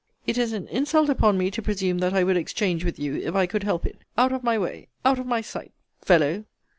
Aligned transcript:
It 0.25 0.35
is 0.35 0.51
an 0.51 0.67
insult 0.69 1.09
upon 1.11 1.37
me 1.37 1.51
to 1.51 1.61
presume 1.61 1.99
that 1.99 2.11
I 2.15 2.23
would 2.23 2.35
exchange 2.35 2.83
with 2.83 2.97
you, 2.97 3.17
if 3.17 3.35
I 3.35 3.45
could 3.45 3.61
help 3.61 3.85
it! 3.85 3.99
Out 4.17 4.31
of 4.31 4.43
my 4.43 4.57
way! 4.57 4.87
Out 5.05 5.19
of 5.19 5.27
my 5.27 5.41
sight 5.41 5.73
fellow! 5.99 6.45